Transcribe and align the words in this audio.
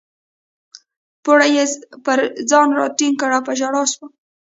پوړنی 1.23 1.51
یې 1.57 1.65
پر 2.05 2.19
ځان 2.49 2.67
راټینګ 2.79 3.15
کړ 3.21 3.31
او 3.35 3.41
په 3.47 3.53
ژړا 3.59 3.83
شوه. 3.91 4.07